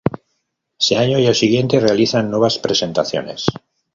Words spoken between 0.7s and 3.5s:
Ese año y el siguiente realizan nuevas presentaciones.